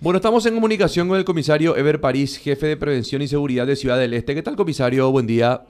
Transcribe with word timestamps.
Bueno, 0.00 0.18
estamos 0.18 0.46
en 0.46 0.54
comunicación 0.54 1.08
con 1.08 1.18
el 1.18 1.24
comisario 1.24 1.76
Ever 1.76 2.00
París, 2.00 2.38
jefe 2.38 2.68
de 2.68 2.76
Prevención 2.76 3.20
y 3.20 3.26
Seguridad 3.26 3.66
de 3.66 3.74
Ciudad 3.74 3.98
del 3.98 4.14
Este. 4.14 4.32
¿Qué 4.32 4.42
tal, 4.44 4.54
comisario? 4.54 5.10
Buen 5.10 5.26
día. 5.26 5.62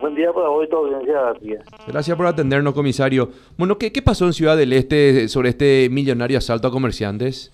Buen 0.00 0.14
día 0.14 0.32
para 0.32 0.48
hoy, 0.48 0.66
toda 0.70 0.96
audiencia. 0.96 1.62
Gracias 1.86 2.16
por 2.16 2.26
atendernos, 2.26 2.72
comisario. 2.72 3.28
Bueno, 3.58 3.76
¿qué, 3.76 3.92
¿qué 3.92 4.00
pasó 4.00 4.24
en 4.24 4.32
Ciudad 4.32 4.56
del 4.56 4.72
Este 4.72 5.28
sobre 5.28 5.50
este 5.50 5.90
millonario 5.90 6.38
asalto 6.38 6.68
a 6.68 6.70
comerciantes? 6.70 7.52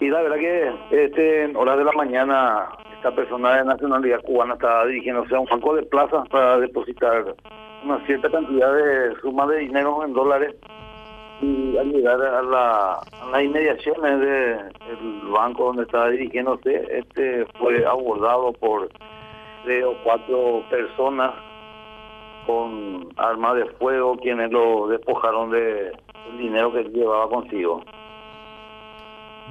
Y 0.00 0.08
la 0.08 0.20
verdad 0.22 0.36
que 0.36 1.04
este, 1.04 1.44
en 1.44 1.54
horas 1.54 1.78
de 1.78 1.84
la 1.84 1.92
mañana 1.92 2.70
esta 2.96 3.14
persona 3.14 3.58
de 3.58 3.64
nacionalidad 3.66 4.20
cubana 4.22 4.54
estaba 4.54 4.84
dirigiéndose 4.86 5.32
a 5.36 5.38
un 5.38 5.46
banco 5.46 5.76
de 5.76 5.84
plaza 5.84 6.24
para 6.24 6.58
depositar 6.58 7.36
una 7.84 8.04
cierta 8.04 8.28
cantidad 8.28 8.74
de 8.74 9.14
suma 9.20 9.46
de 9.46 9.58
dinero 9.60 10.04
en 10.04 10.12
dólares 10.12 10.56
y 11.42 11.76
al 11.76 11.92
llegar 11.92 12.20
a, 12.22 12.42
la, 12.42 13.00
las 13.30 13.42
inmediaciones 13.42 14.20
del 14.20 15.20
banco 15.30 15.64
donde 15.66 15.82
estaba 15.82 16.10
dirigiéndose, 16.10 16.86
este 16.90 17.46
fue 17.58 17.84
abordado 17.84 18.52
por 18.52 18.88
tres 19.64 19.84
o 19.84 19.94
cuatro 20.04 20.62
personas 20.70 21.32
con 22.46 23.08
armas 23.16 23.56
de 23.56 23.66
fuego 23.78 24.16
quienes 24.16 24.50
lo 24.50 24.88
despojaron 24.88 25.50
de 25.50 25.92
el 26.30 26.38
dinero 26.38 26.72
que 26.72 26.84
llevaba 26.84 27.28
consigo. 27.28 27.82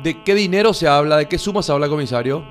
¿De 0.02 0.24
qué 0.24 0.34
dinero 0.34 0.74
se 0.74 0.88
habla? 0.88 1.18
¿De 1.18 1.28
qué 1.28 1.38
suma 1.38 1.62
se 1.62 1.72
habla, 1.72 1.88
comisario? 1.88 2.44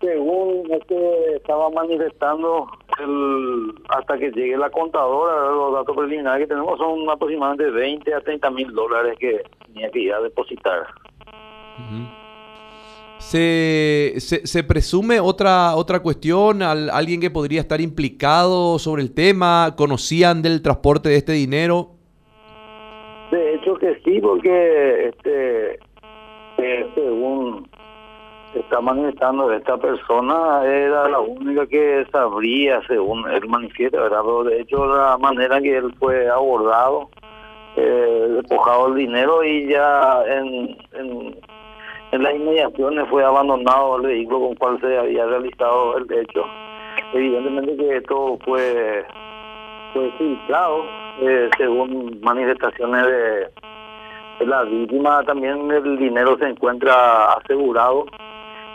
Según 0.00 0.70
este 0.70 1.36
estaba 1.36 1.70
manifestando 1.70 2.66
el, 3.00 3.74
hasta 3.88 4.18
que 4.18 4.30
llegue 4.30 4.56
la 4.56 4.70
contadora, 4.70 5.50
los 5.50 5.72
datos 5.72 5.96
preliminares 5.96 6.46
que 6.46 6.54
tenemos 6.54 6.78
son 6.78 7.08
aproximadamente 7.08 7.70
20 7.70 8.14
a 8.14 8.20
30 8.20 8.50
mil 8.50 8.72
dólares 8.72 9.16
que 9.18 9.42
tenía 9.66 9.90
que 9.90 10.00
ir 10.00 10.12
a 10.12 10.20
depositar. 10.20 10.86
¿Se, 13.18 14.14
se, 14.18 14.64
presume 14.64 15.18
otra, 15.18 15.74
otra 15.76 16.00
cuestión? 16.00 16.62
¿Alguien 16.62 17.20
que 17.20 17.30
podría 17.30 17.60
estar 17.60 17.80
implicado 17.80 18.78
sobre 18.78 19.02
el 19.02 19.14
tema? 19.14 19.74
¿Conocían 19.76 20.42
del 20.42 20.62
transporte 20.62 21.08
de 21.08 21.16
este 21.16 21.32
dinero? 21.32 21.90
De 23.30 23.54
hecho 23.54 23.74
que 23.76 23.98
sí, 24.04 24.20
porque 24.20 25.08
este 25.08 25.78
eh, 26.58 26.86
según 26.94 27.68
está 28.60 28.80
manifestando 28.80 29.52
esta 29.52 29.76
persona 29.76 30.64
era 30.64 31.08
la 31.08 31.20
única 31.20 31.66
que 31.66 32.06
sabría, 32.12 32.80
según 32.86 33.28
él 33.30 33.48
manifiesta, 33.48 34.00
¿verdad? 34.00 34.20
Pero 34.22 34.44
de 34.44 34.60
hecho 34.60 34.86
la 34.86 35.18
manera 35.18 35.60
que 35.60 35.76
él 35.76 35.94
fue 35.98 36.28
abordado, 36.28 37.10
eh, 37.76 38.28
despojado 38.40 38.88
el 38.88 38.94
dinero 38.94 39.42
y 39.44 39.68
ya 39.68 40.22
en, 40.26 40.76
en, 40.92 42.22
las 42.22 42.34
inmediaciones 42.34 43.08
fue 43.08 43.24
abandonado 43.24 43.96
el 43.96 44.02
vehículo 44.02 44.40
con 44.40 44.54
cual 44.54 44.80
se 44.80 44.96
había 44.96 45.26
realizado 45.26 45.98
el 45.98 46.12
hecho. 46.12 46.44
Evidentemente 47.12 47.76
que 47.76 47.96
esto 47.96 48.38
fue, 48.44 49.04
fue 49.92 50.10
filtrado, 50.12 50.84
eh, 51.22 51.50
según 51.58 52.20
manifestaciones 52.22 53.04
de 53.04 54.46
la 54.46 54.62
víctima, 54.62 55.22
también 55.24 55.70
el 55.70 55.98
dinero 55.98 56.36
se 56.38 56.46
encuentra 56.46 57.32
asegurado 57.32 58.06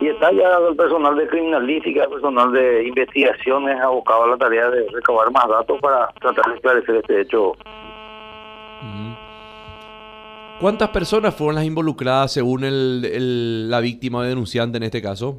y 0.01 0.07
está 0.07 0.31
ya 0.31 0.57
el 0.69 0.75
personal 0.75 1.15
de 1.15 1.27
criminalística, 1.27 2.03
el 2.03 2.09
personal 2.09 2.51
de 2.51 2.87
investigaciones 2.87 3.79
abocado 3.81 4.23
a 4.23 4.27
la 4.27 4.37
tarea 4.37 4.69
de 4.69 4.87
recabar 4.91 5.31
más 5.31 5.47
datos 5.47 5.79
para 5.81 6.07
tratar 6.21 6.45
de 6.45 6.55
esclarecer 6.55 6.95
este 6.95 7.21
hecho. 7.21 7.53
¿Cuántas 10.59 10.89
personas 10.89 11.33
fueron 11.35 11.55
las 11.55 11.63
involucradas 11.63 12.33
según 12.33 12.65
el, 12.65 13.69
la 13.69 13.79
víctima 13.79 14.19
o 14.19 14.21
denunciante 14.23 14.77
en 14.77 14.83
este 14.83 15.01
caso? 15.01 15.37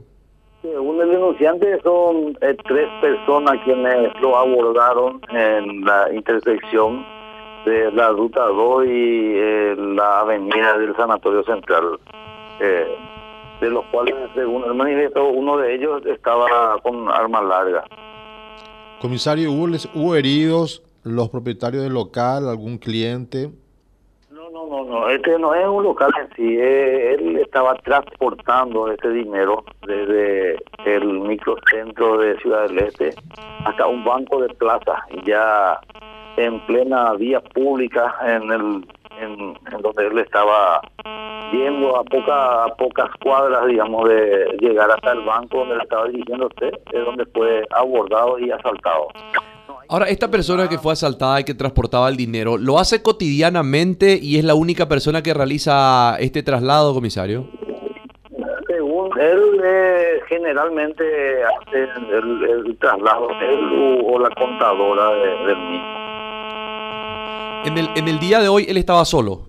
Según 0.63 1.01
el 1.01 1.11
denunciante 1.11 1.79
son 1.83 2.39
eh, 2.41 2.57
tres 2.67 2.89
personas 3.03 3.59
quienes 3.65 4.19
lo 4.21 4.37
abordaron 4.37 5.21
en 5.31 5.85
la 5.85 6.11
intersección 6.13 7.05
de 7.67 7.93
la 7.93 8.09
ruta 8.11 8.47
2 8.47 8.85
y 8.87 8.89
eh, 9.37 9.75
la 9.77 10.21
avenida 10.21 10.79
del 10.79 10.97
Sanatorio 10.97 11.43
Central. 11.45 11.99
Eh, 12.61 12.87
de 13.61 13.71
los 13.71 13.85
cuales, 13.87 14.15
según 14.35 14.65
el 14.65 14.75
manifiesto, 14.75 15.29
uno 15.29 15.57
de 15.59 15.75
ellos 15.75 16.03
estaba 16.07 16.79
con 16.83 17.09
arma 17.11 17.43
larga. 17.43 17.85
Comisario, 19.01 19.53
¿hubo, 19.53 19.69
¿hubo 19.95 20.15
heridos 20.15 20.83
los 21.05 21.29
propietarios 21.29 21.83
del 21.83 21.95
local, 21.95 22.49
algún 22.49 22.79
cliente? 22.79 23.51
No, 24.31 24.51
no, 24.51 24.67
no, 24.67 24.85
no, 24.85 25.09
este 25.09 25.39
no 25.39 25.55
es 25.55 25.67
un 25.67 25.85
local 25.85 26.11
en 26.21 26.37
sí, 26.37 26.57
él 26.59 27.37
estaba 27.39 27.75
transportando 27.77 28.91
este 28.91 29.11
dinero 29.11 29.65
desde 29.87 30.59
el 30.85 31.21
microcentro 31.21 32.19
de 32.19 32.39
Ciudad 32.39 32.69
del 32.69 32.79
Este 32.79 33.15
hasta 33.65 33.87
un 33.87 34.05
banco 34.05 34.41
de 34.41 34.49
plaza, 34.55 35.07
ya 35.25 35.81
en 36.37 36.61
plena 36.67 37.13
vía 37.15 37.41
pública 37.41 38.15
en 38.27 38.51
el 38.51 38.87
en, 39.21 39.55
donde 39.83 40.07
él 40.07 40.19
estaba 40.19 40.81
viendo 41.53 41.97
a, 41.97 42.05
poca, 42.05 42.65
a 42.65 42.75
pocas 42.77 43.11
cuadras, 43.23 43.67
digamos, 43.67 44.09
de 44.09 44.57
llegar 44.61 44.91
hasta 44.91 45.13
el 45.13 45.21
banco 45.23 45.59
donde 45.59 45.77
le 45.77 45.83
estaba 45.83 46.07
dirigiendo 46.09 46.47
usted, 46.47 46.73
es 46.93 47.05
donde 47.05 47.27
fue 47.27 47.65
abordado 47.71 48.39
y 48.39 48.51
asaltado. 48.51 49.09
Ahora, 49.89 50.07
esta 50.07 50.31
persona 50.31 50.69
que 50.69 50.79
fue 50.79 50.93
asaltada 50.93 51.41
y 51.41 51.45
que 51.45 51.53
transportaba 51.53 52.09
el 52.09 52.17
dinero, 52.17 52.57
¿lo 52.57 52.79
hace 52.79 53.03
cotidianamente 53.03 54.17
y 54.23 54.39
es 54.39 54.45
la 54.45 54.55
única 54.55 54.87
persona 54.87 55.21
que 55.21 55.35
realiza 55.35 56.17
este 56.21 56.45
traslado, 56.45 56.95
comisario? 56.95 57.49
Según 58.69 59.11
él, 59.19 59.61
eh, 59.65 60.21
generalmente 60.29 61.03
hace 61.43 61.89
el, 62.13 62.77
traslado, 62.79 63.31
él 63.41 64.01
o, 64.07 64.21
la 64.21 64.31
contadora 64.31 65.11
del 65.47 65.57
mismo. 65.57 66.01
En 67.65 67.77
el, 67.77 67.89
en 67.97 68.09
el 68.09 68.21
día 68.21 68.39
de 68.39 68.49
hoy 68.49 68.67
él 68.69 68.77
estaba 68.77 69.05
solo. 69.05 69.49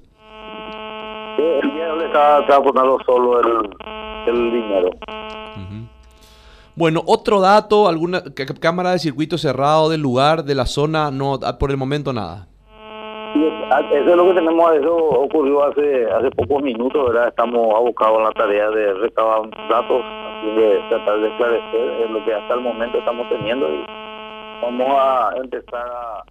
Sí, 1.37 1.70
estaba 2.11 2.45
transportando 2.45 2.99
solo 3.05 3.39
el, 3.39 3.69
el 4.27 4.51
dinero. 4.51 4.89
Bueno, 6.75 7.01
otro 7.05 7.41
dato, 7.41 7.87
alguna 7.87 8.23
cámara 8.59 8.91
de 8.91 8.99
circuito 8.99 9.37
cerrado 9.37 9.89
del 9.89 10.01
lugar, 10.01 10.43
de 10.43 10.55
la 10.55 10.65
zona, 10.65 11.11
no, 11.11 11.37
ah, 11.43 11.57
por 11.57 11.69
el 11.69 11.77
momento 11.77 12.13
nada. 12.13 12.47
Ah, 13.71 13.81
eso 13.91 14.09
es 14.09 14.15
lo 14.15 14.25
que 14.25 14.33
tenemos, 14.33 14.73
eso 14.73 14.95
ocurrió 14.95 15.63
hace 15.63 16.09
hace 16.11 16.31
pocos 16.31 16.61
minutos, 16.63 17.07
¿verdad? 17.07 17.29
Estamos 17.29 17.73
abocados 17.75 18.19
a 18.19 18.23
la 18.23 18.31
tarea 18.31 18.69
de 18.69 18.93
recabar 18.95 19.49
datos, 19.69 20.01
de 20.55 20.81
tratar 20.89 21.19
de 21.19 21.27
esclarecer 21.29 22.09
lo 22.09 22.25
que 22.25 22.33
hasta 22.33 22.53
el 22.53 22.61
momento 22.61 22.97
estamos 22.97 23.29
teniendo 23.29 23.69
y 23.69 23.85
vamos 24.61 24.87
a 24.89 25.31
empezar 25.37 25.85
a, 25.87 26.23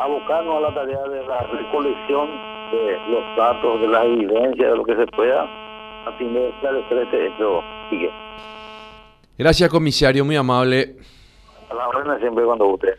abocarnos 0.00 0.56
a 0.56 0.60
la 0.60 0.74
tarea 0.74 1.02
de 1.04 1.26
la 1.26 1.40
recolección 1.42 2.57
de 2.70 3.10
los 3.10 3.36
datos, 3.36 3.80
de 3.80 3.88
la 3.88 4.04
evidencia, 4.04 4.70
de 4.70 4.76
lo 4.76 4.84
que 4.84 4.96
se 4.96 5.06
pueda, 5.06 5.42
a 6.06 6.12
fin 6.18 6.32
de 6.34 7.26
hecho. 7.26 7.62
Sigue. 7.90 8.10
Gracias, 9.38 9.70
comisario, 9.70 10.24
muy 10.24 10.36
amable. 10.36 10.96
A 11.70 11.74
la 11.74 11.88
orden 11.88 12.18
siempre 12.20 12.44
cuando 12.44 12.66
usted. 12.66 12.98